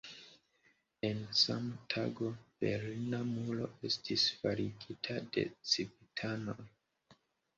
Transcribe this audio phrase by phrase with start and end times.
[1.07, 2.29] En sama tago,
[2.63, 5.43] Berlina muro estis faligita de
[5.75, 6.57] civitanoj.